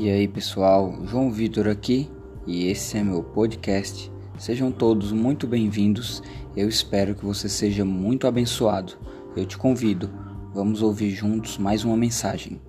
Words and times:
E 0.00 0.08
aí 0.08 0.28
pessoal, 0.28 0.96
João 1.06 1.28
Vitor 1.28 1.66
aqui 1.66 2.08
e 2.46 2.70
esse 2.70 2.96
é 2.96 3.02
meu 3.02 3.20
podcast. 3.20 4.08
Sejam 4.38 4.70
todos 4.70 5.10
muito 5.10 5.44
bem-vindos. 5.44 6.22
Eu 6.56 6.68
espero 6.68 7.16
que 7.16 7.24
você 7.24 7.48
seja 7.48 7.84
muito 7.84 8.24
abençoado. 8.28 8.92
Eu 9.36 9.44
te 9.44 9.58
convido, 9.58 10.08
vamos 10.54 10.82
ouvir 10.82 11.10
juntos 11.10 11.58
mais 11.58 11.82
uma 11.82 11.96
mensagem. 11.96 12.60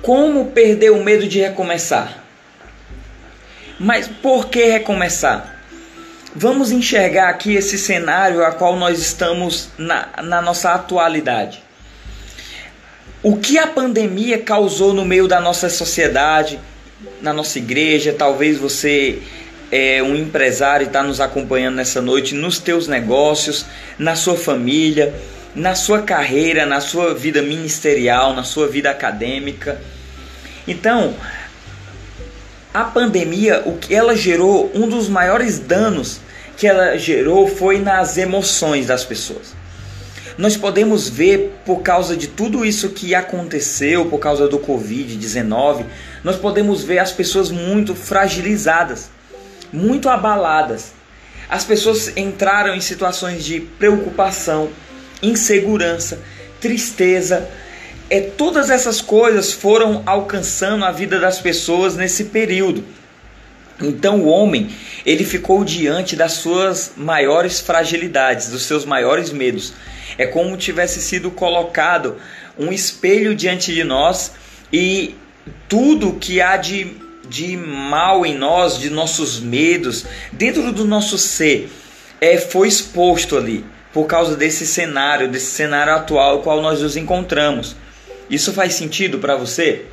Como 0.00 0.52
perder 0.52 0.92
o 0.92 1.02
medo 1.02 1.26
de 1.26 1.40
recomeçar? 1.40 2.22
Mas 3.80 4.06
por 4.06 4.46
que 4.46 4.64
recomeçar? 4.64 5.64
Vamos 6.32 6.70
enxergar 6.70 7.28
aqui 7.30 7.54
esse 7.54 7.76
cenário 7.76 8.44
a 8.44 8.52
qual 8.52 8.76
nós 8.76 9.00
estamos 9.00 9.68
na, 9.76 10.22
na 10.22 10.40
nossa 10.40 10.70
atualidade. 10.74 11.66
O 13.20 13.36
que 13.36 13.58
a 13.58 13.66
pandemia 13.66 14.38
causou 14.38 14.94
no 14.94 15.04
meio 15.04 15.26
da 15.26 15.40
nossa 15.40 15.68
sociedade, 15.68 16.60
na 17.20 17.32
nossa 17.32 17.58
igreja, 17.58 18.14
talvez 18.16 18.58
você 18.58 19.20
é 19.72 20.00
um 20.00 20.14
empresário 20.14 20.84
e 20.84 20.86
está 20.86 21.02
nos 21.02 21.20
acompanhando 21.20 21.74
nessa 21.74 22.00
noite, 22.00 22.32
nos 22.32 22.60
teus 22.60 22.86
negócios, 22.86 23.66
na 23.98 24.14
sua 24.14 24.36
família, 24.36 25.12
na 25.52 25.74
sua 25.74 26.02
carreira, 26.02 26.64
na 26.64 26.80
sua 26.80 27.12
vida 27.12 27.42
ministerial, 27.42 28.34
na 28.34 28.44
sua 28.44 28.68
vida 28.68 28.88
acadêmica. 28.88 29.82
Então, 30.66 31.16
a 32.72 32.84
pandemia, 32.84 33.64
o 33.66 33.78
que 33.78 33.92
ela 33.92 34.14
gerou, 34.14 34.70
um 34.72 34.88
dos 34.88 35.08
maiores 35.08 35.58
danos 35.58 36.20
que 36.56 36.68
ela 36.68 36.96
gerou 36.96 37.48
foi 37.48 37.80
nas 37.80 38.16
emoções 38.16 38.86
das 38.86 39.04
pessoas 39.04 39.58
nós 40.38 40.56
podemos 40.56 41.08
ver 41.08 41.58
por 41.66 41.82
causa 41.82 42.16
de 42.16 42.28
tudo 42.28 42.64
isso 42.64 42.90
que 42.90 43.12
aconteceu, 43.12 44.06
por 44.06 44.20
causa 44.20 44.46
do 44.46 44.60
Covid-19, 44.60 45.84
nós 46.22 46.36
podemos 46.36 46.84
ver 46.84 47.00
as 47.00 47.10
pessoas 47.10 47.50
muito 47.50 47.92
fragilizadas, 47.92 49.10
muito 49.72 50.08
abaladas. 50.08 50.92
As 51.48 51.64
pessoas 51.64 52.16
entraram 52.16 52.72
em 52.72 52.80
situações 52.80 53.44
de 53.44 53.58
preocupação, 53.58 54.70
insegurança, 55.20 56.20
tristeza. 56.60 57.48
É, 58.08 58.20
todas 58.20 58.70
essas 58.70 59.00
coisas 59.00 59.52
foram 59.52 60.04
alcançando 60.06 60.84
a 60.84 60.92
vida 60.92 61.18
das 61.18 61.40
pessoas 61.40 61.96
nesse 61.96 62.26
período. 62.26 62.84
Então 63.80 64.20
o 64.20 64.26
homem, 64.26 64.70
ele 65.06 65.24
ficou 65.24 65.64
diante 65.64 66.16
das 66.16 66.32
suas 66.32 66.92
maiores 66.96 67.60
fragilidades, 67.60 68.48
dos 68.48 68.64
seus 68.64 68.84
maiores 68.84 69.30
medos. 69.30 69.72
É 70.16 70.26
como 70.26 70.56
tivesse 70.56 71.00
sido 71.00 71.30
colocado 71.30 72.16
um 72.58 72.72
espelho 72.72 73.34
diante 73.34 73.72
de 73.72 73.84
nós 73.84 74.32
e 74.72 75.14
tudo 75.68 76.14
que 76.14 76.40
há 76.40 76.56
de, 76.56 76.96
de 77.28 77.56
mal 77.56 78.26
em 78.26 78.36
nós, 78.36 78.78
de 78.78 78.90
nossos 78.90 79.38
medos, 79.38 80.04
dentro 80.32 80.72
do 80.72 80.84
nosso 80.84 81.16
ser, 81.16 81.70
é, 82.20 82.36
foi 82.36 82.66
exposto 82.66 83.36
ali 83.36 83.64
por 83.92 84.06
causa 84.06 84.36
desse 84.36 84.66
cenário, 84.66 85.28
desse 85.28 85.52
cenário 85.52 85.94
atual 85.94 86.36
no 86.36 86.42
qual 86.42 86.60
nós 86.60 86.82
nos 86.82 86.96
encontramos. 86.96 87.76
Isso 88.28 88.52
faz 88.52 88.74
sentido 88.74 89.18
para 89.18 89.36
você? 89.36 89.86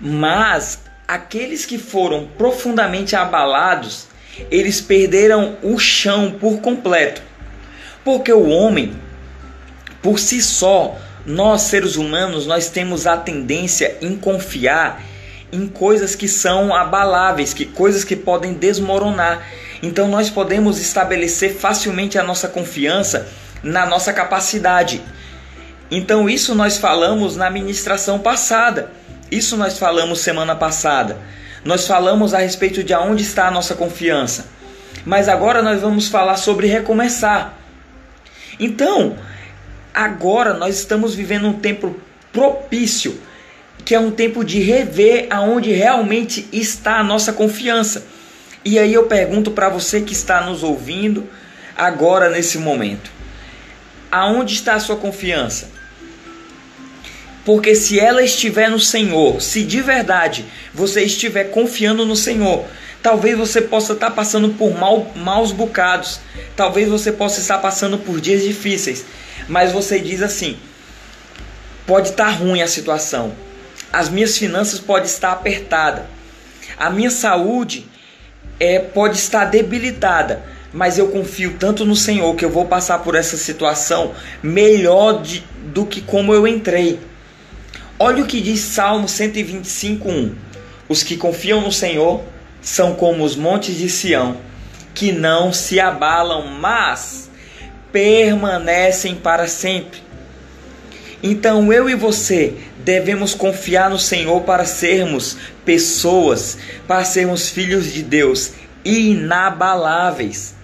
Mas 0.00 0.80
aqueles 1.10 1.66
que 1.66 1.76
foram 1.76 2.28
profundamente 2.38 3.16
abalados, 3.16 4.06
eles 4.48 4.80
perderam 4.80 5.56
o 5.60 5.76
chão 5.76 6.36
por 6.38 6.60
completo. 6.60 7.20
Porque 8.04 8.32
o 8.32 8.48
homem, 8.48 8.94
por 10.00 10.20
si 10.20 10.40
só, 10.40 10.96
nós 11.26 11.62
seres 11.62 11.96
humanos, 11.96 12.46
nós 12.46 12.68
temos 12.70 13.08
a 13.08 13.16
tendência 13.16 13.96
em 14.00 14.16
confiar 14.16 15.02
em 15.52 15.66
coisas 15.66 16.14
que 16.14 16.28
são 16.28 16.72
abaláveis, 16.72 17.52
que 17.52 17.66
coisas 17.66 18.04
que 18.04 18.14
podem 18.14 18.54
desmoronar. 18.54 19.44
Então 19.82 20.06
nós 20.06 20.30
podemos 20.30 20.78
estabelecer 20.78 21.56
facilmente 21.56 22.18
a 22.18 22.22
nossa 22.22 22.46
confiança 22.46 23.26
na 23.64 23.84
nossa 23.84 24.12
capacidade. 24.12 25.02
Então 25.90 26.30
isso 26.30 26.54
nós 26.54 26.78
falamos 26.78 27.36
na 27.36 27.50
ministração 27.50 28.20
passada. 28.20 28.92
Isso 29.30 29.56
nós 29.56 29.78
falamos 29.78 30.20
semana 30.20 30.56
passada. 30.56 31.18
Nós 31.64 31.86
falamos 31.86 32.34
a 32.34 32.38
respeito 32.38 32.82
de 32.82 32.92
aonde 32.92 33.22
está 33.22 33.46
a 33.46 33.50
nossa 33.50 33.74
confiança. 33.74 34.46
Mas 35.04 35.28
agora 35.28 35.62
nós 35.62 35.80
vamos 35.80 36.08
falar 36.08 36.36
sobre 36.36 36.66
recomeçar. 36.66 37.58
Então, 38.58 39.16
agora 39.94 40.54
nós 40.54 40.78
estamos 40.78 41.14
vivendo 41.14 41.46
um 41.46 41.52
tempo 41.52 41.96
propício, 42.32 43.20
que 43.84 43.94
é 43.94 44.00
um 44.00 44.10
tempo 44.10 44.44
de 44.44 44.60
rever 44.60 45.26
aonde 45.30 45.72
realmente 45.72 46.48
está 46.52 46.98
a 46.98 47.04
nossa 47.04 47.32
confiança. 47.32 48.04
E 48.64 48.78
aí 48.78 48.92
eu 48.92 49.06
pergunto 49.06 49.50
para 49.50 49.68
você 49.68 50.00
que 50.00 50.12
está 50.12 50.42
nos 50.42 50.62
ouvindo 50.62 51.28
agora 51.76 52.28
nesse 52.28 52.58
momento: 52.58 53.10
aonde 54.10 54.54
está 54.54 54.74
a 54.74 54.80
sua 54.80 54.96
confiança? 54.96 55.79
Porque 57.44 57.74
se 57.74 57.98
ela 57.98 58.22
estiver 58.22 58.68
no 58.68 58.78
Senhor, 58.78 59.40
se 59.40 59.62
de 59.62 59.80
verdade 59.80 60.44
você 60.74 61.02
estiver 61.02 61.44
confiando 61.44 62.04
no 62.04 62.14
Senhor, 62.14 62.66
talvez 63.02 63.36
você 63.36 63.62
possa 63.62 63.94
estar 63.94 64.10
passando 64.10 64.50
por 64.50 64.76
mal, 64.76 65.10
maus 65.16 65.52
bocados, 65.52 66.20
talvez 66.54 66.88
você 66.88 67.10
possa 67.10 67.40
estar 67.40 67.58
passando 67.58 67.98
por 67.98 68.20
dias 68.20 68.42
difíceis, 68.42 69.04
mas 69.48 69.72
você 69.72 69.98
diz 69.98 70.22
assim: 70.22 70.58
pode 71.86 72.10
estar 72.10 72.28
ruim 72.28 72.60
a 72.60 72.68
situação, 72.68 73.32
as 73.92 74.08
minhas 74.08 74.36
finanças 74.36 74.78
podem 74.78 75.06
estar 75.06 75.32
apertadas, 75.32 76.04
a 76.76 76.90
minha 76.90 77.10
saúde 77.10 77.86
é, 78.58 78.78
pode 78.78 79.16
estar 79.16 79.46
debilitada, 79.46 80.42
mas 80.72 80.98
eu 80.98 81.08
confio 81.08 81.56
tanto 81.58 81.84
no 81.84 81.96
Senhor 81.96 82.34
que 82.36 82.44
eu 82.44 82.50
vou 82.50 82.66
passar 82.66 82.98
por 82.98 83.14
essa 83.14 83.36
situação 83.36 84.14
melhor 84.42 85.22
de, 85.22 85.42
do 85.72 85.86
que 85.86 86.00
como 86.00 86.32
eu 86.34 86.46
entrei. 86.46 87.00
Olha 88.02 88.22
o 88.22 88.26
que 88.26 88.40
diz 88.40 88.60
Salmo 88.60 89.06
125:1. 89.06 90.34
Os 90.88 91.02
que 91.02 91.18
confiam 91.18 91.60
no 91.60 91.70
Senhor 91.70 92.22
são 92.62 92.94
como 92.94 93.22
os 93.22 93.36
montes 93.36 93.76
de 93.76 93.90
Sião, 93.90 94.38
que 94.94 95.12
não 95.12 95.52
se 95.52 95.78
abalam, 95.78 96.46
mas 96.46 97.28
permanecem 97.92 99.14
para 99.14 99.46
sempre. 99.46 100.00
Então 101.22 101.70
eu 101.70 101.90
e 101.90 101.94
você 101.94 102.54
devemos 102.78 103.34
confiar 103.34 103.90
no 103.90 103.98
Senhor 103.98 104.40
para 104.44 104.64
sermos 104.64 105.36
pessoas, 105.62 106.56
para 106.88 107.04
sermos 107.04 107.50
filhos 107.50 107.92
de 107.92 108.02
Deus 108.02 108.52
inabaláveis. 108.82 110.54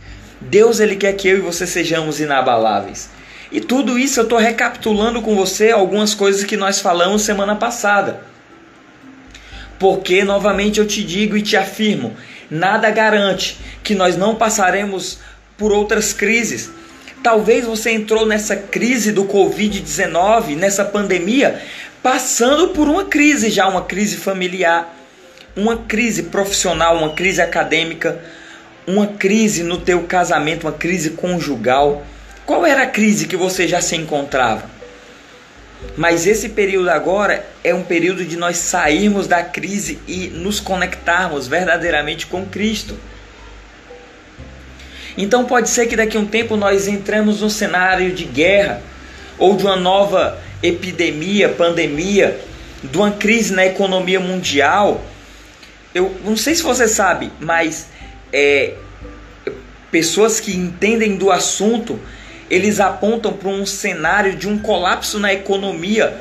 Deus 0.41 0.81
ele 0.81 0.97
quer 0.97 1.13
que 1.13 1.29
eu 1.29 1.37
e 1.37 1.43
você 1.43 1.67
sejamos 1.67 2.19
inabaláveis. 2.19 3.11
E 3.51 3.61
tudo 3.61 3.99
isso 3.99 4.19
eu 4.19 4.25
estou 4.25 4.39
recapitulando 4.39 5.23
com 5.23 5.37
você 5.37 5.71
algumas 5.71 6.15
coisas 6.15 6.45
que 6.45 6.57
nós 6.57 6.81
falamos 6.81 7.23
semana 7.23 7.55
passada. 7.55 8.21
Porque, 9.79 10.25
novamente, 10.25 10.81
eu 10.81 10.87
te 10.87 11.03
digo 11.05 11.37
e 11.37 11.43
te 11.43 11.57
afirmo: 11.57 12.17
nada 12.51 12.91
garante 12.91 13.59
que 13.83 13.95
nós 13.95 14.17
não 14.17 14.35
passaremos 14.35 15.19
por 15.57 15.73
outras 15.73 16.13
crises. 16.13 16.71
Talvez 17.23 17.65
você 17.65 17.91
entrou 17.91 18.27
nessa 18.27 18.57
crise 18.57 19.13
do 19.13 19.25
Covid-19, 19.25 20.57
nessa 20.57 20.85
pandemia, 20.85 21.61
passando 22.03 22.69
por 22.69 22.89
uma 22.89 23.05
crise 23.05 23.51
já, 23.51 23.69
uma 23.69 23.83
crise 23.83 24.17
familiar, 24.17 24.95
uma 25.57 25.77
crise 25.77 26.25
profissional, 26.25 26.97
uma 26.97 27.15
crise 27.15 27.41
acadêmica, 27.41 28.21
uma 28.87 29.07
crise 29.07 29.63
no 29.63 29.79
teu 29.79 30.03
casamento, 30.05 30.67
uma 30.67 30.73
crise 30.73 31.11
conjugal 31.11 32.05
qual 32.47 32.65
era 32.65 32.83
a 32.83 32.87
crise 32.87 33.27
que 33.27 33.37
você 33.37 33.67
já 33.67 33.81
se 33.81 33.97
encontrava? 33.97 34.71
Mas 35.97 36.27
esse 36.27 36.51
período 36.51 36.89
agora 36.89 37.45
é 37.63 37.75
um 37.75 37.83
período 37.83 38.25
de 38.25 38.37
nós 38.37 38.57
sairmos 38.57 39.27
da 39.27 39.43
crise 39.43 39.99
e 40.07 40.29
nos 40.29 40.61
conectarmos 40.61 41.49
verdadeiramente 41.49 42.27
com 42.27 42.47
Cristo. 42.47 42.97
Então 45.19 45.45
pode 45.45 45.69
ser 45.69 45.87
que 45.87 45.97
daqui 45.97 46.17
a 46.17 46.21
um 46.21 46.27
tempo 46.27 46.57
nós 46.57 46.87
entremos 46.87 47.41
num 47.41 47.51
cenário 47.51 48.13
de 48.13 48.25
guerra 48.25 48.81
ou 49.39 49.57
de 49.57 49.65
uma 49.65 49.77
nova 49.77 50.41
epidemia, 50.63 51.49
pandemia, 51.49 52.39
de 52.83 52.97
uma 52.97 53.11
crise 53.11 53.55
na 53.55 53.67
economia 53.67 54.21
mundial. 54.21 55.03
Eu 55.95 56.15
não 56.25 56.37
sei 56.37 56.55
se 56.55 56.63
você 56.63 56.87
sabe, 56.87 57.33
mas 57.41 57.89
é, 58.33 58.75
pessoas 59.91 60.39
que 60.39 60.55
entendem 60.55 61.17
do 61.17 61.31
assunto 61.31 61.99
eles 62.51 62.81
apontam 62.81 63.33
para 63.33 63.49
um 63.49 63.67
cenário 63.67 64.37
de 64.37 64.49
um 64.49 64.59
colapso 64.59 65.19
na 65.19 65.33
economia 65.33 66.21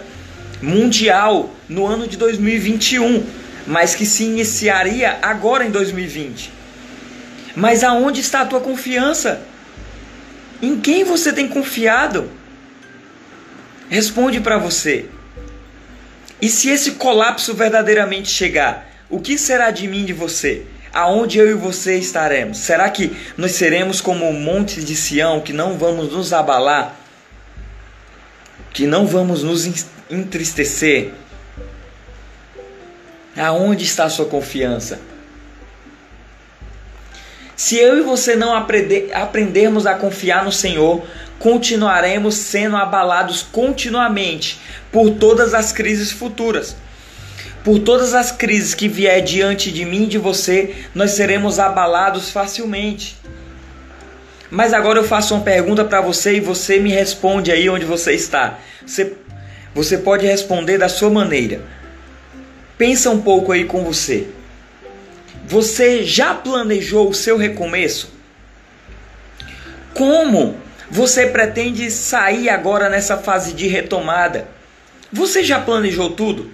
mundial 0.62 1.54
no 1.70 1.86
ano 1.86 2.08
de 2.08 2.18
2021, 2.18 3.26
mas 3.68 3.94
que 3.96 4.06
se 4.06 4.24
iniciaria 4.24 5.20
agora 5.22 5.66
em 5.66 5.72
2020. 5.72 6.52
Mas 7.56 7.84
aonde 7.84 8.22
está 8.22 8.42
a 8.42 8.46
tua 8.46 8.60
confiança? 8.60 9.42
Em 10.62 10.80
quem 10.80 11.04
você 11.04 11.32
tem 11.32 11.48
confiado? 11.48 12.30
Responde 13.90 14.40
para 14.40 14.58
você. 14.58 15.06
E 16.42 16.50
se 16.50 16.70
esse 16.70 16.92
colapso 16.92 17.54
verdadeiramente 17.54 18.30
chegar, 18.30 18.90
o 19.10 19.20
que 19.20 19.38
será 19.38 19.72
de 19.72 19.88
mim 19.88 20.02
e 20.02 20.06
de 20.06 20.14
você? 20.14 20.66
Aonde 20.96 21.38
eu 21.40 21.52
e 21.52 21.54
você 21.54 21.98
estaremos? 21.98 22.60
Será 22.60 22.90
que 22.90 23.14
nós 23.36 23.52
seremos 23.52 24.00
como 24.00 24.30
o 24.30 24.34
monte 24.34 24.82
de 24.82 24.96
Sião, 24.96 25.42
que 25.42 25.52
não 25.52 25.78
vamos 25.78 26.10
nos 26.14 26.32
abalar? 26.32 26.96
Que 28.72 28.88
não 28.88 29.06
vamos 29.06 29.44
nos 29.44 29.66
entristecer? 30.10 31.12
Aonde 33.36 33.84
está 33.84 34.06
a 34.06 34.10
sua 34.10 34.26
confiança? 34.26 35.02
Se 37.58 37.78
eu 37.78 37.98
e 37.98 38.02
você 38.02 38.34
não 38.34 38.56
aprender, 38.56 39.10
aprendermos 39.14 39.86
a 39.86 39.96
confiar 39.96 40.46
no 40.46 40.52
Senhor, 40.52 41.06
continuaremos 41.40 42.36
sendo 42.36 42.78
abalados 42.78 43.44
continuamente 43.44 44.62
por 44.94 45.10
todas 45.10 45.54
as 45.54 45.74
crises 45.74 46.10
futuras. 46.10 46.78
Por 47.66 47.80
todas 47.80 48.14
as 48.14 48.32
crises 48.32 48.76
que 48.76 48.88
vier 48.88 49.24
diante 49.24 49.72
de 49.72 49.86
mim 49.86 50.04
e 50.04 50.08
de 50.08 50.20
você, 50.20 50.76
nós 50.94 51.12
seremos 51.12 51.58
abalados 51.58 52.30
facilmente. 52.30 53.18
Mas 54.52 54.72
agora 54.72 55.00
eu 55.00 55.04
faço 55.04 55.34
uma 55.34 55.44
pergunta 55.44 55.84
para 55.84 56.00
você 56.00 56.36
e 56.36 56.40
você 56.40 56.80
me 56.80 56.92
responde 56.92 57.52
aí 57.52 57.68
onde 57.68 57.84
você 57.84 58.14
está. 58.14 58.60
Você, 58.86 59.14
você 59.74 59.98
pode 59.98 60.28
responder 60.28 60.78
da 60.78 60.88
sua 60.88 61.10
maneira. 61.10 61.64
Pensa 62.78 63.10
um 63.10 63.20
pouco 63.20 63.52
aí 63.52 63.66
com 63.66 63.84
você. 63.84 64.28
Você 65.48 66.04
já 66.04 66.36
planejou 66.36 67.10
o 67.10 67.16
seu 67.16 67.36
recomeço? 67.36 68.14
Como 69.96 70.56
você 70.88 71.26
pretende 71.26 71.90
sair 71.90 72.48
agora 72.48 72.90
nessa 72.90 73.18
fase 73.18 73.54
de 73.54 73.68
retomada? 73.68 74.48
Você 75.12 75.44
já 75.44 75.60
planejou 75.60 76.12
tudo? 76.12 76.52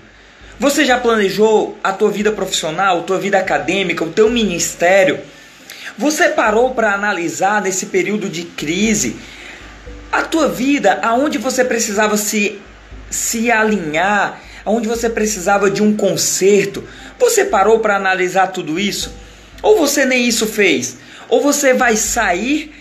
Você 0.62 0.86
já 0.86 1.00
planejou 1.00 1.76
a 1.84 1.92
tua 1.92 2.12
vida 2.12 2.32
profissional, 2.32 3.02
tua 3.02 3.18
vida 3.18 3.40
acadêmica, 3.40 4.04
o 4.04 4.12
teu 4.12 4.30
ministério? 4.30 5.20
Você 5.98 6.30
parou 6.30 6.76
para 6.76 6.94
analisar 6.94 7.64
nesse 7.64 7.88
período 7.88 8.30
de 8.30 8.44
crise 8.44 9.16
a 10.12 10.22
tua 10.22 10.48
vida, 10.48 11.00
aonde 11.02 11.40
você 11.40 11.66
precisava 11.66 12.16
se 12.16 12.62
se 13.10 13.50
alinhar, 13.50 14.40
aonde 14.64 14.88
você 14.88 15.10
precisava 15.10 15.68
de 15.68 15.82
um 15.82 15.98
conserto? 15.98 16.88
Você 17.18 17.46
parou 17.46 17.80
para 17.80 17.96
analisar 17.96 18.52
tudo 18.52 18.80
isso? 18.80 19.12
Ou 19.64 19.80
você 19.80 20.06
nem 20.06 20.28
isso 20.28 20.46
fez? 20.46 20.96
Ou 21.28 21.42
você 21.42 21.74
vai 21.74 21.96
sair 21.96 22.72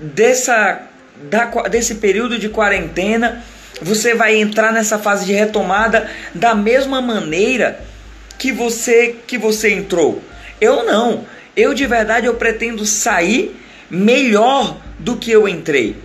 dessa 0.00 0.82
da, 1.30 1.44
desse 1.68 1.94
período 1.94 2.40
de 2.40 2.48
quarentena, 2.48 3.40
você 3.82 4.14
vai 4.14 4.36
entrar 4.36 4.72
nessa 4.72 4.98
fase 4.98 5.24
de 5.24 5.32
retomada 5.32 6.08
da 6.34 6.54
mesma 6.54 7.00
maneira 7.00 7.80
que 8.38 8.52
você 8.52 9.16
que 9.26 9.38
você 9.38 9.72
entrou. 9.72 10.22
Eu 10.60 10.84
não. 10.84 11.24
Eu 11.56 11.74
de 11.74 11.86
verdade 11.86 12.26
eu 12.26 12.34
pretendo 12.34 12.84
sair 12.86 13.56
melhor 13.90 14.78
do 14.98 15.16
que 15.16 15.30
eu 15.30 15.48
entrei. 15.48 15.96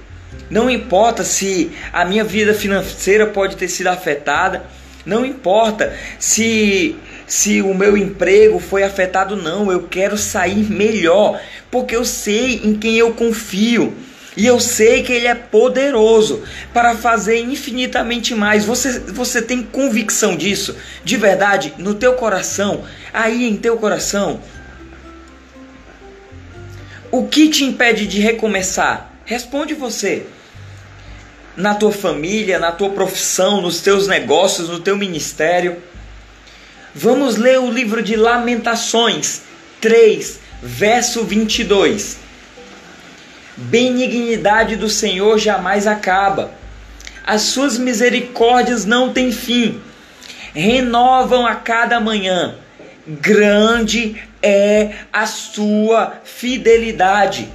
Não 0.50 0.70
importa 0.70 1.24
se 1.24 1.72
a 1.92 2.06
minha 2.06 2.24
vida 2.24 2.54
financeira 2.54 3.26
pode 3.26 3.56
ter 3.56 3.68
sido 3.68 3.88
afetada, 3.88 4.64
não 5.06 5.26
importa 5.26 5.94
se 6.20 6.96
se 7.28 7.62
o 7.62 7.74
meu 7.74 7.98
emprego 7.98 8.60
foi 8.60 8.84
afetado 8.84 9.36
não, 9.36 9.72
eu 9.72 9.84
quero 9.84 10.16
sair 10.16 10.70
melhor, 10.72 11.42
porque 11.72 11.96
eu 11.96 12.06
sei 12.06 12.62
em 12.64 12.76
quem 12.76 12.98
eu 12.98 13.14
confio. 13.14 13.96
E 14.38 14.46
eu 14.46 14.60
sei 14.60 15.02
que 15.02 15.14
Ele 15.14 15.28
é 15.28 15.36
poderoso 15.36 16.44
para 16.74 16.96
fazer 16.96 17.40
infinitamente 17.40 18.36
mais. 18.36 18.66
Você, 18.66 19.00
você 19.00 19.42
tem 19.42 19.64
convicção 19.64 20.36
disso? 20.36 20.76
De 21.04 21.16
verdade, 21.16 21.74
no 21.78 21.94
teu 21.94 22.14
coração, 22.14 22.84
aí 23.14 23.46
em 23.46 23.56
teu 23.56 23.78
coração. 23.78 24.42
O 27.10 27.28
que 27.28 27.50
te 27.50 27.64
impede 27.64 28.06
de 28.06 28.20
recomeçar? 28.20 29.14
Responde 29.24 29.74
você. 29.74 30.26
Na 31.56 31.74
tua 31.74 31.94
família, 31.94 32.60
na 32.60 32.74
tua 32.74 32.90
profissão, 32.90 33.62
nos 33.62 33.80
teus 33.80 34.06
negócios, 34.06 34.68
no 34.68 34.82
teu 34.82 34.98
ministério. 34.98 35.78
Vamos 36.94 37.38
ler 37.38 37.60
o 37.60 37.72
livro 37.72 38.04
de 38.04 38.18
Lamentações 38.18 39.44
3, 39.80 40.40
verso 40.62 41.24
22 41.24 42.25
benignidade 43.56 44.76
do 44.76 44.90
Senhor 44.90 45.38
jamais 45.38 45.88
acaba. 45.88 46.52
As 47.26 47.42
suas 47.42 47.78
misericórdias 47.78 48.86
não 48.86 49.12
têm 49.12 49.32
fim. 49.32 49.82
Renovam 50.54 51.46
a 51.46 51.56
cada 51.56 52.00
manhã. 52.00 52.56
Grande 53.08 54.22
é 54.42 54.92
a 55.12 55.26
sua 55.26 56.20
fidelidade. 56.24 57.50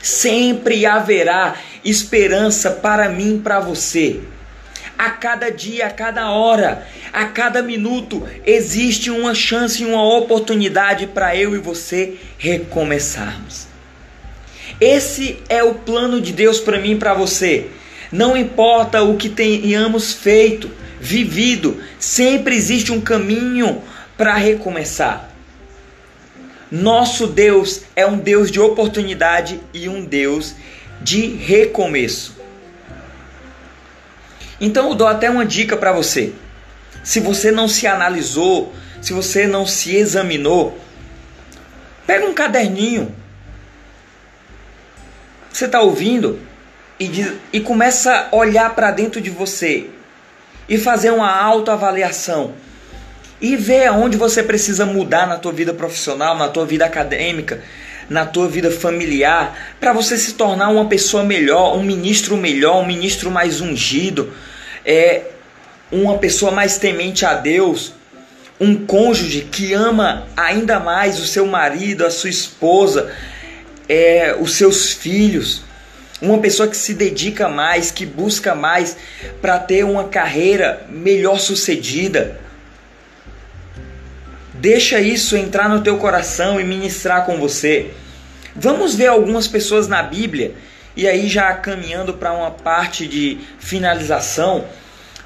Sempre 0.00 0.84
haverá 0.86 1.54
esperança 1.84 2.70
para 2.70 3.08
mim, 3.08 3.40
para 3.42 3.60
você. 3.60 4.20
A 4.98 5.10
cada 5.10 5.50
dia, 5.50 5.86
a 5.86 5.90
cada 5.90 6.30
hora, 6.30 6.86
a 7.12 7.24
cada 7.24 7.62
minuto 7.62 8.26
existe 8.46 9.10
uma 9.10 9.34
chance 9.34 9.82
e 9.82 9.86
uma 9.86 10.02
oportunidade 10.02 11.06
para 11.08 11.36
eu 11.36 11.54
e 11.54 11.58
você 11.58 12.16
recomeçarmos. 12.38 13.71
Esse 14.80 15.38
é 15.48 15.62
o 15.62 15.74
plano 15.74 16.20
de 16.20 16.32
Deus 16.32 16.60
para 16.60 16.80
mim 16.80 16.92
e 16.92 16.98
para 16.98 17.14
você. 17.14 17.68
Não 18.10 18.36
importa 18.36 19.02
o 19.02 19.16
que 19.16 19.28
tenhamos 19.28 20.12
feito, 20.12 20.70
vivido, 21.00 21.82
sempre 21.98 22.54
existe 22.54 22.92
um 22.92 23.00
caminho 23.00 23.82
para 24.16 24.34
recomeçar. 24.34 25.30
Nosso 26.70 27.26
Deus 27.26 27.82
é 27.96 28.06
um 28.06 28.18
Deus 28.18 28.50
de 28.50 28.60
oportunidade 28.60 29.60
e 29.74 29.88
um 29.88 30.04
Deus 30.04 30.54
de 31.00 31.26
recomeço. 31.26 32.36
Então 34.60 34.88
eu 34.88 34.94
dou 34.94 35.06
até 35.06 35.28
uma 35.28 35.44
dica 35.44 35.76
para 35.76 35.92
você. 35.92 36.32
Se 37.02 37.18
você 37.18 37.50
não 37.50 37.66
se 37.66 37.86
analisou, 37.86 38.72
se 39.00 39.12
você 39.12 39.46
não 39.46 39.66
se 39.66 39.96
examinou, 39.96 40.78
pega 42.06 42.24
um 42.24 42.32
caderninho, 42.32 43.12
você 45.52 45.66
está 45.66 45.80
ouvindo 45.80 46.38
e, 46.98 47.08
diz, 47.08 47.32
e 47.52 47.60
começa 47.60 48.28
a 48.30 48.36
olhar 48.36 48.74
para 48.74 48.90
dentro 48.90 49.20
de 49.20 49.30
você 49.30 49.86
e 50.68 50.78
fazer 50.78 51.10
uma 51.10 51.30
autoavaliação 51.30 52.54
e 53.40 53.56
ver 53.56 53.86
aonde 53.86 54.16
você 54.16 54.42
precisa 54.42 54.86
mudar 54.86 55.26
na 55.26 55.36
tua 55.36 55.52
vida 55.52 55.74
profissional, 55.74 56.36
na 56.36 56.48
tua 56.48 56.64
vida 56.64 56.86
acadêmica, 56.86 57.60
na 58.08 58.24
tua 58.24 58.48
vida 58.48 58.70
familiar, 58.70 59.74
para 59.80 59.92
você 59.92 60.16
se 60.16 60.34
tornar 60.34 60.68
uma 60.68 60.86
pessoa 60.86 61.24
melhor, 61.24 61.76
um 61.76 61.82
ministro 61.82 62.36
melhor, 62.36 62.80
um 62.80 62.86
ministro 62.86 63.30
mais 63.30 63.60
ungido, 63.60 64.32
é 64.84 65.22
uma 65.90 66.18
pessoa 66.18 66.52
mais 66.52 66.78
temente 66.78 67.26
a 67.26 67.34
Deus, 67.34 67.92
um 68.60 68.86
cônjuge 68.86 69.42
que 69.50 69.72
ama 69.72 70.26
ainda 70.36 70.78
mais 70.78 71.18
o 71.18 71.26
seu 71.26 71.46
marido, 71.46 72.06
a 72.06 72.10
sua 72.10 72.30
esposa, 72.30 73.10
é, 73.88 74.36
os 74.38 74.54
seus 74.54 74.92
filhos, 74.92 75.62
uma 76.20 76.38
pessoa 76.38 76.68
que 76.68 76.76
se 76.76 76.94
dedica 76.94 77.48
mais, 77.48 77.90
que 77.90 78.06
busca 78.06 78.54
mais 78.54 78.96
para 79.40 79.58
ter 79.58 79.84
uma 79.84 80.04
carreira 80.04 80.86
melhor 80.88 81.38
sucedida. 81.38 82.40
Deixa 84.54 85.00
isso 85.00 85.36
entrar 85.36 85.68
no 85.68 85.82
teu 85.82 85.98
coração 85.98 86.60
e 86.60 86.64
ministrar 86.64 87.26
com 87.26 87.38
você. 87.38 87.90
Vamos 88.54 88.94
ver 88.94 89.08
algumas 89.08 89.48
pessoas 89.48 89.88
na 89.88 90.02
Bíblia 90.02 90.54
e 90.96 91.08
aí 91.08 91.28
já 91.28 91.52
caminhando 91.54 92.14
para 92.14 92.32
uma 92.32 92.50
parte 92.50 93.06
de 93.06 93.38
finalização, 93.58 94.66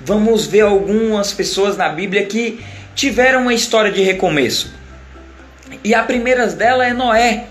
vamos 0.00 0.46
ver 0.46 0.60
algumas 0.60 1.32
pessoas 1.32 1.76
na 1.76 1.88
Bíblia 1.88 2.24
que 2.26 2.64
tiveram 2.94 3.42
uma 3.42 3.54
história 3.54 3.90
de 3.90 4.00
recomeço. 4.00 4.72
E 5.82 5.94
a 5.94 6.02
primeira 6.02 6.46
dela 6.46 6.86
é 6.86 6.92
Noé. 6.92 7.46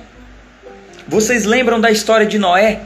Vocês 1.07 1.45
lembram 1.45 1.79
da 1.79 1.91
história 1.91 2.25
de 2.25 2.39
Noé? 2.39 2.81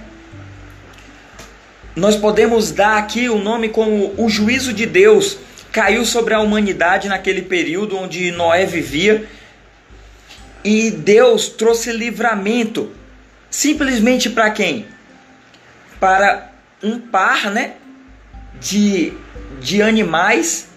Nós 1.95 2.17
podemos 2.17 2.69
dar 2.69 2.97
aqui 2.97 3.29
o 3.29 3.37
nome 3.37 3.69
como 3.69 4.13
o 4.17 4.27
juízo 4.27 4.73
de 4.73 4.85
Deus 4.85 5.37
caiu 5.71 6.03
sobre 6.03 6.33
a 6.33 6.41
humanidade 6.41 7.07
naquele 7.07 7.43
período 7.43 7.97
onde 7.97 8.29
Noé 8.31 8.65
vivia. 8.65 9.25
E 10.65 10.91
Deus 10.91 11.47
trouxe 11.47 11.93
livramento 11.93 12.91
simplesmente 13.49 14.29
para 14.29 14.49
quem? 14.49 14.85
Para 15.97 16.51
um 16.83 16.99
par, 16.99 17.49
né, 17.49 17.75
de 18.59 19.13
de 19.61 19.81
animais. 19.81 20.67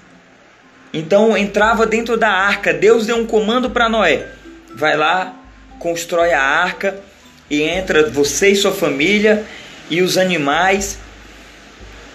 Então 0.93 1.37
entrava 1.37 1.87
dentro 1.87 2.17
da 2.17 2.31
arca. 2.31 2.73
Deus 2.73 3.07
deu 3.07 3.17
um 3.17 3.27
comando 3.27 3.69
para 3.69 3.89
Noé. 3.89 4.29
Vai 4.77 4.97
lá, 4.97 5.35
constrói 5.81 6.33
a 6.33 6.41
arca 6.41 7.03
e 7.51 7.63
entra 7.63 8.11
você 8.11 8.51
e 8.51 8.57
sua 8.57 8.73
família 8.73 9.45
e 9.91 10.03
os 10.03 10.17
animais. 10.17 10.99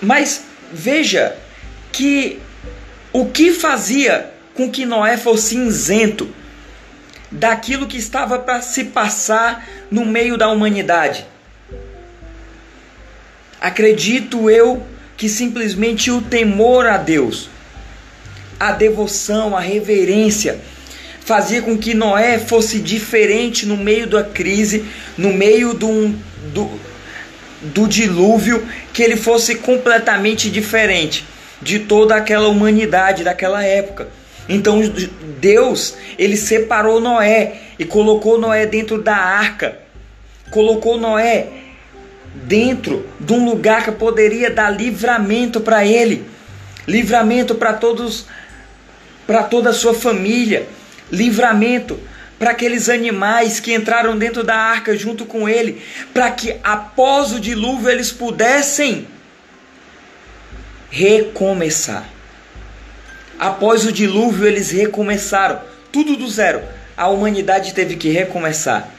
Mas 0.02 0.44
veja 0.72 1.36
que 1.92 2.40
o 3.14 3.26
que 3.26 3.52
fazia 3.52 4.32
com 4.54 4.70
que 4.70 4.86
Noé 4.86 5.18
fosse 5.18 5.58
isento 5.58 6.30
daquilo 7.32 7.88
que 7.88 7.98
estava 7.98 8.40
para 8.40 8.62
se 8.62 8.86
passar 8.86 9.68
no 9.90 10.06
meio 10.06 10.38
da 10.38 10.50
humanidade? 10.50 11.26
Acredito 13.60 14.50
eu 14.50 14.86
que 15.16 15.28
simplesmente 15.28 16.12
o 16.12 16.22
temor 16.22 16.86
a 16.86 16.98
Deus, 16.98 17.50
a 18.60 18.72
devoção, 18.72 19.58
a 19.58 19.60
reverência, 19.60 20.60
fazia 21.28 21.62
com 21.62 21.78
que 21.78 21.94
Noé 21.94 22.40
fosse 22.40 22.80
diferente 22.80 23.66
no 23.66 23.76
meio 23.76 24.08
da 24.08 24.24
crise, 24.24 24.86
no 25.18 25.34
meio 25.34 25.74
do, 25.74 26.16
do, 26.54 26.72
do 27.62 27.86
dilúvio, 27.86 28.66
que 28.94 29.04
ele 29.04 29.18
fosse 29.18 29.56
completamente 29.56 30.50
diferente 30.50 31.26
de 31.62 31.80
toda 31.80 32.16
aquela 32.16 32.48
humanidade 32.48 33.26
daquela 33.26 33.62
época. 33.62 34.08
Então 34.48 34.80
Deus, 35.42 35.96
ele 36.18 36.38
separou 36.38 37.02
Noé 37.02 37.58
e 37.78 37.84
colocou 37.84 38.40
Noé 38.40 38.66
dentro 38.66 39.02
da 39.02 39.18
arca. 39.18 39.78
Colocou 40.50 40.98
Noé 40.98 41.48
dentro 42.46 43.06
de 43.20 43.34
um 43.34 43.44
lugar 43.44 43.84
que 43.84 43.92
poderia 43.92 44.50
dar 44.50 44.70
livramento 44.70 45.60
para 45.60 45.86
ele, 45.86 46.26
livramento 46.88 47.54
para 47.54 47.74
todos, 47.74 48.28
para 49.26 49.44
toda 49.44 49.72
a 49.72 49.74
sua 49.74 49.94
família, 49.94 50.66
livramento 51.12 52.00
para 52.38 52.52
aqueles 52.52 52.88
animais 52.90 53.60
que 53.60 53.74
entraram 53.74 54.18
dentro 54.18 54.44
da 54.44 54.56
arca 54.56 54.96
junto 54.96 55.26
com 55.26 55.50
ele, 55.50 55.82
para 56.14 56.30
que 56.32 56.56
após 56.64 57.32
o 57.32 57.40
dilúvio 57.40 57.90
eles 57.90 58.12
pudessem 58.12 59.08
recomeçar. 60.90 62.08
Após 63.40 63.86
o 63.86 63.92
dilúvio 63.92 64.46
eles 64.46 64.72
recomeçaram, 64.72 65.62
tudo 65.92 66.16
do 66.16 66.30
zero. 66.30 66.62
A 66.96 67.08
humanidade 67.08 67.74
teve 67.74 67.96
que 67.96 68.10
recomeçar 68.10 68.92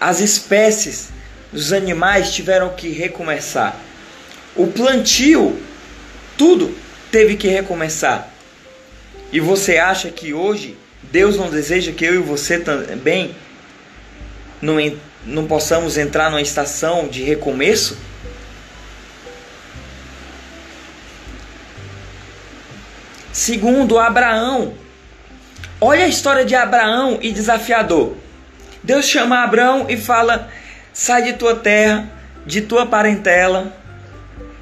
as 0.00 0.20
espécies 0.20 1.10
dos 1.52 1.72
animais 1.72 2.32
tiveram 2.32 2.70
que 2.70 2.88
recomeçar. 2.88 3.76
O 4.56 4.66
plantio, 4.66 5.60
tudo 6.38 6.74
teve 7.12 7.36
que 7.36 7.48
recomeçar. 7.48 8.28
E 9.32 9.38
você 9.38 9.78
acha 9.78 10.10
que 10.10 10.34
hoje 10.34 10.76
Deus 11.02 11.36
não 11.36 11.48
deseja 11.48 11.92
que 11.92 12.04
eu 12.04 12.14
e 12.14 12.18
você 12.18 12.58
também 12.58 13.34
não, 14.60 14.76
não 15.24 15.46
possamos 15.46 15.96
entrar 15.96 16.30
numa 16.30 16.42
estação 16.42 17.06
de 17.06 17.22
recomeço? 17.22 17.96
Segundo 23.32 23.98
Abraão, 23.98 24.74
olha 25.80 26.04
a 26.04 26.08
história 26.08 26.44
de 26.44 26.56
Abraão 26.56 27.18
e 27.22 27.30
desafiador. 27.30 28.16
Deus 28.82 29.06
chama 29.06 29.44
Abraão 29.44 29.86
e 29.88 29.96
fala: 29.96 30.50
sai 30.92 31.22
de 31.22 31.32
tua 31.34 31.54
terra, 31.54 32.10
de 32.44 32.62
tua 32.62 32.84
parentela. 32.86 33.72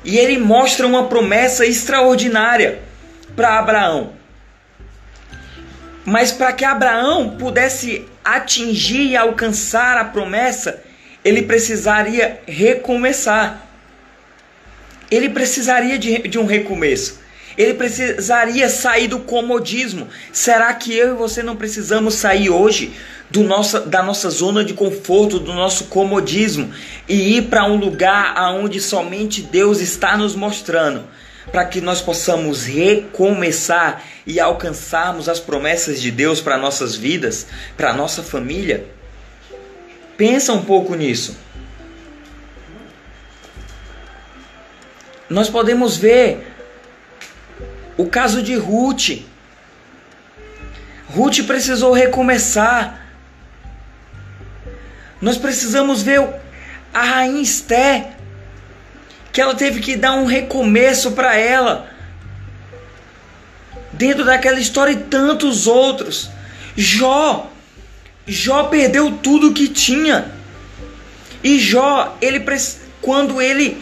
E 0.05 0.19
ele 0.19 0.39
mostra 0.39 0.87
uma 0.87 1.09
promessa 1.09 1.67
extraordinária 1.67 2.83
para 3.35 3.59
Abraão. 3.59 4.18
Mas 6.09 6.33
para 6.33 6.55
que 6.55 6.65
Abraão 6.65 7.37
pudesse 7.37 8.07
atingir 8.25 9.11
e 9.11 9.17
alcançar 9.17 9.99
a 9.99 10.05
promessa, 10.07 10.83
ele 11.23 11.43
precisaria 11.43 12.41
recomeçar. 12.47 13.63
Ele 15.11 15.29
precisaria 15.29 15.99
de, 15.99 16.27
de 16.27 16.39
um 16.39 16.47
recomeço. 16.47 17.21
Ele 17.59 17.75
precisaria 17.75 18.71
sair 18.71 19.07
do 19.07 19.19
comodismo. 19.19 20.09
Será 20.33 20.73
que 20.73 20.97
eu 20.97 21.11
e 21.11 21.15
você 21.15 21.43
não 21.43 21.57
precisamos 21.57 22.15
sair 22.15 22.49
hoje 22.49 22.95
do 23.31 23.43
nossa, 23.43 23.81
da 23.81 24.03
nossa 24.03 24.31
zona 24.31 24.65
de 24.65 24.73
conforto, 24.73 25.39
do 25.39 25.53
nosso 25.53 25.85
comodismo 25.85 26.71
e 27.07 27.37
ir 27.37 27.43
para 27.49 27.67
um 27.67 27.77
lugar 27.77 28.33
aonde 28.35 28.81
somente 28.81 29.43
Deus 29.43 29.81
está 29.81 30.17
nos 30.17 30.35
mostrando, 30.35 31.05
para 31.51 31.65
que 31.65 31.81
nós 31.81 32.01
possamos 32.01 32.65
recomeçar 32.65 34.03
e 34.27 34.39
alcançarmos 34.39 35.29
as 35.29 35.41
promessas 35.41 36.01
de 36.01 36.11
Deus 36.11 36.41
para 36.41 36.59
nossas 36.59 36.95
vidas, 36.95 37.47
para 37.77 37.93
nossa 37.93 38.23
família? 38.23 38.87
Pensa 40.17 40.53
um 40.53 40.65
pouco 40.65 40.95
nisso. 40.95 41.37
Nós 45.29 45.49
podemos 45.49 45.97
ver 45.97 46.55
o 47.97 48.07
caso 48.07 48.43
de 48.43 48.57
Ruth. 48.57 49.23
Ruth 51.09 51.47
precisou 51.47 51.93
recomeçar. 51.93 53.07
Nós 55.21 55.37
precisamos 55.37 56.03
ver 56.03 56.27
a 56.93 57.03
rainha 57.05 57.43
Esté, 57.43 58.18
que 59.39 59.43
ela 59.43 59.55
teve 59.55 59.79
que 59.79 59.95
dar 59.95 60.15
um 60.15 60.25
recomeço 60.25 61.13
para 61.13 61.37
ela. 61.37 61.89
Dentro 63.93 64.25
daquela 64.25 64.59
história 64.59 64.91
e 64.91 64.97
tantos 64.97 65.69
outros. 65.69 66.29
Jó, 66.77 67.49
Jó 68.27 68.65
perdeu 68.65 69.13
tudo 69.23 69.53
que 69.53 69.69
tinha. 69.69 70.33
E 71.45 71.61
Jó, 71.61 72.19
ele 72.21 72.45
quando 73.01 73.41
ele 73.41 73.81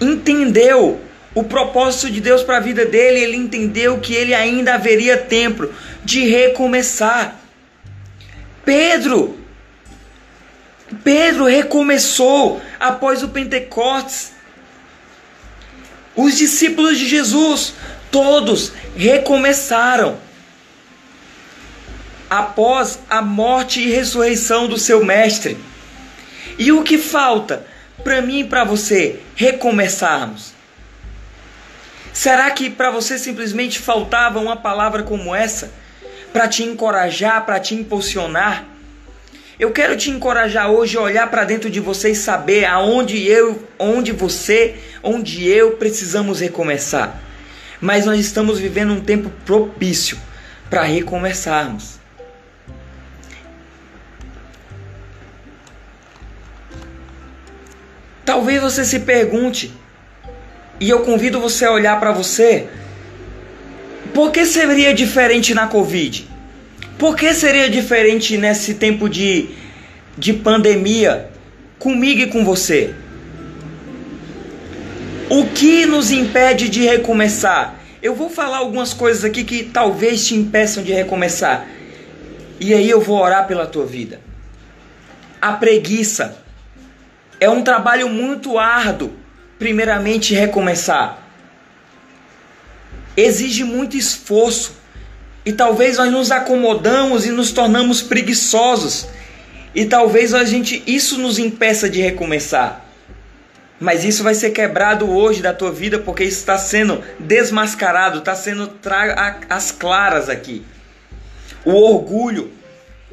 entendeu 0.00 1.00
o 1.34 1.42
propósito 1.42 2.08
de 2.08 2.20
Deus 2.20 2.44
para 2.44 2.58
a 2.58 2.60
vida 2.60 2.86
dele, 2.86 3.18
ele 3.18 3.36
entendeu 3.36 3.98
que 3.98 4.14
ele 4.14 4.34
ainda 4.34 4.74
haveria 4.74 5.16
tempo 5.16 5.68
de 6.04 6.28
recomeçar. 6.28 7.40
Pedro, 8.64 9.36
Pedro 11.02 11.46
recomeçou 11.46 12.62
após 12.78 13.24
o 13.24 13.30
Pentecostes. 13.30 14.35
Os 16.16 16.36
discípulos 16.36 16.98
de 16.98 17.06
Jesus, 17.06 17.74
todos 18.10 18.72
recomeçaram 18.96 20.18
após 22.30 22.98
a 23.08 23.20
morte 23.20 23.80
e 23.80 23.90
ressurreição 23.90 24.66
do 24.66 24.78
seu 24.78 25.04
mestre. 25.04 25.58
E 26.58 26.72
o 26.72 26.82
que 26.82 26.96
falta 26.96 27.66
para 28.02 28.22
mim 28.22 28.40
e 28.40 28.44
para 28.44 28.64
você 28.64 29.20
recomeçarmos? 29.34 30.52
Será 32.12 32.50
que 32.50 32.70
para 32.70 32.90
você 32.90 33.18
simplesmente 33.18 33.78
faltava 33.78 34.40
uma 34.40 34.56
palavra 34.56 35.02
como 35.02 35.34
essa 35.34 35.70
para 36.32 36.48
te 36.48 36.62
encorajar, 36.62 37.44
para 37.44 37.60
te 37.60 37.74
impulsionar? 37.74 38.64
Eu 39.58 39.70
quero 39.70 39.96
te 39.96 40.10
encorajar 40.10 40.70
hoje 40.70 40.98
a 40.98 41.00
olhar 41.00 41.30
para 41.30 41.44
dentro 41.44 41.70
de 41.70 41.80
você 41.80 42.10
e 42.10 42.14
saber 42.14 42.66
aonde 42.66 43.26
eu, 43.26 43.66
onde 43.78 44.12
você, 44.12 44.76
onde 45.02 45.48
eu 45.48 45.72
precisamos 45.72 46.40
recomeçar. 46.40 47.18
Mas 47.80 48.04
nós 48.04 48.20
estamos 48.20 48.58
vivendo 48.58 48.92
um 48.92 49.00
tempo 49.00 49.30
propício 49.46 50.18
para 50.68 50.82
recomeçarmos. 50.82 51.98
Talvez 58.26 58.60
você 58.60 58.84
se 58.84 59.00
pergunte, 59.00 59.72
e 60.78 60.90
eu 60.90 61.00
convido 61.00 61.40
você 61.40 61.64
a 61.64 61.70
olhar 61.70 61.98
para 61.98 62.12
você, 62.12 62.68
por 64.12 64.30
que 64.30 64.44
seria 64.44 64.92
diferente 64.92 65.54
na 65.54 65.66
Covid? 65.66 66.35
Por 66.98 67.14
que 67.14 67.34
seria 67.34 67.68
diferente 67.68 68.38
nesse 68.38 68.74
tempo 68.74 69.08
de, 69.08 69.50
de 70.16 70.32
pandemia 70.32 71.28
comigo 71.78 72.22
e 72.22 72.26
com 72.26 72.42
você? 72.42 72.94
O 75.28 75.44
que 75.46 75.84
nos 75.84 76.10
impede 76.10 76.70
de 76.70 76.82
recomeçar? 76.82 77.78
Eu 78.02 78.14
vou 78.14 78.30
falar 78.30 78.58
algumas 78.58 78.94
coisas 78.94 79.24
aqui 79.24 79.44
que 79.44 79.64
talvez 79.64 80.26
te 80.26 80.34
impeçam 80.34 80.82
de 80.82 80.92
recomeçar. 80.92 81.66
E 82.58 82.72
aí 82.72 82.88
eu 82.88 83.00
vou 83.00 83.20
orar 83.20 83.46
pela 83.46 83.66
tua 83.66 83.84
vida. 83.84 84.20
A 85.40 85.52
preguiça 85.52 86.38
é 87.38 87.50
um 87.50 87.62
trabalho 87.62 88.08
muito 88.08 88.58
árduo, 88.58 89.12
primeiramente 89.58 90.34
recomeçar. 90.34 91.18
Exige 93.14 93.64
muito 93.64 93.96
esforço 93.96 94.85
e 95.46 95.52
talvez 95.52 95.96
nós 95.96 96.10
nos 96.10 96.32
acomodamos 96.32 97.24
e 97.24 97.30
nos 97.30 97.52
tornamos 97.52 98.02
preguiçosos. 98.02 99.06
E 99.72 99.84
talvez 99.84 100.34
a 100.34 100.42
gente 100.42 100.82
isso 100.88 101.18
nos 101.18 101.38
impeça 101.38 101.88
de 101.88 102.00
recomeçar. 102.00 102.84
Mas 103.78 104.04
isso 104.04 104.24
vai 104.24 104.34
ser 104.34 104.50
quebrado 104.50 105.08
hoje 105.08 105.40
da 105.40 105.52
tua 105.52 105.70
vida 105.70 106.00
porque 106.00 106.24
isso 106.24 106.38
está 106.38 106.58
sendo 106.58 107.00
desmascarado, 107.20 108.18
está 108.18 108.34
sendo 108.34 108.66
tra 108.66 109.38
as 109.48 109.70
claras 109.70 110.28
aqui. 110.28 110.64
O 111.64 111.72
orgulho, 111.74 112.50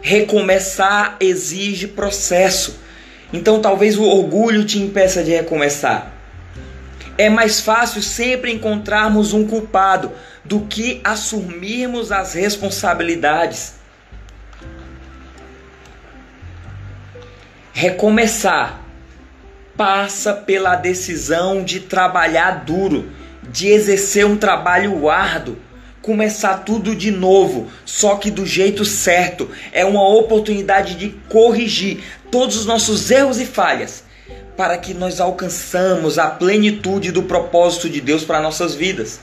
recomeçar 0.02 1.18
exige 1.20 1.88
processo. 1.88 2.80
Então 3.32 3.62
talvez 3.62 3.96
o 3.96 4.04
orgulho 4.04 4.66
te 4.66 4.80
impeça 4.80 5.24
de 5.24 5.32
recomeçar. 5.32 6.12
É 7.18 7.30
mais 7.30 7.60
fácil 7.60 8.02
sempre 8.02 8.52
encontrarmos 8.52 9.34
um 9.34 9.46
culpado 9.46 10.12
do 10.44 10.62
que 10.62 11.00
assumirmos 11.04 12.12
as 12.12 12.34
responsabilidades. 12.34 13.76
Recomeçar 17.72 18.82
passa 19.78 20.34
pela 20.34 20.76
decisão 20.76 21.64
de 21.64 21.82
trabalhar 21.82 22.64
duro, 22.64 23.12
de 23.44 23.68
exercer 23.68 24.26
um 24.26 24.38
trabalho 24.38 25.10
árduo, 25.10 25.58
começar 26.02 26.60
tudo 26.60 26.96
de 26.96 27.12
novo, 27.12 27.72
só 27.86 28.16
que 28.16 28.32
do 28.32 28.46
jeito 28.46 28.84
certo. 28.84 29.50
É 29.72 29.86
uma 29.86 30.08
oportunidade 30.08 30.96
de 30.96 31.10
corrigir 31.30 32.04
todos 32.32 32.58
os 32.58 32.66
nossos 32.66 33.12
erros 33.12 33.40
e 33.40 33.46
falhas 33.46 34.04
para 34.56 34.78
que 34.78 34.94
nós 34.94 35.20
alcançamos 35.20 36.18
a 36.20 36.28
plenitude 36.30 37.12
do 37.12 37.24
propósito 37.24 37.90
de 37.90 38.00
Deus 38.00 38.24
para 38.24 38.42
nossas 38.42 38.76
vidas. 38.76 39.20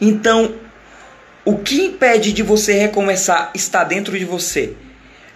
Então, 0.00 0.54
o 1.44 1.58
que 1.58 1.84
impede 1.84 2.32
de 2.32 2.42
você 2.42 2.72
recomeçar 2.72 3.52
está 3.54 3.84
dentro 3.84 4.18
de 4.18 4.24
você. 4.24 4.74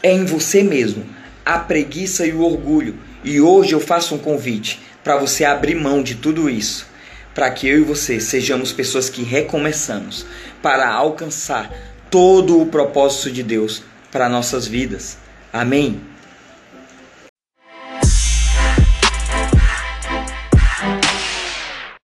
É 0.03 0.13
em 0.13 0.25
você 0.25 0.63
mesmo. 0.63 1.05
A 1.45 1.59
preguiça 1.59 2.27
e 2.27 2.33
o 2.33 2.43
orgulho. 2.43 2.97
E 3.23 3.41
hoje 3.41 3.73
eu 3.73 3.81
faço 3.81 4.15
um 4.15 4.19
convite 4.19 4.81
para 5.05 5.17
você 5.17 5.45
abrir 5.45 5.75
mão 5.75 6.03
de 6.03 6.15
tudo 6.15 6.49
isso, 6.49 6.87
para 7.35 7.51
que 7.51 7.69
eu 7.69 7.79
e 7.79 7.85
você 7.85 8.21
sejamos 8.21 8.73
pessoas 8.73 9.09
que 9.09 9.23
recomeçamos 9.23 10.27
para 10.63 10.91
alcançar 10.91 11.71
todo 12.11 12.61
o 12.61 12.67
propósito 12.67 13.31
de 13.31 13.43
Deus 13.43 13.83
para 14.11 14.29
nossas 14.29 14.67
vidas. 14.67 15.17
Amém. 15.53 16.10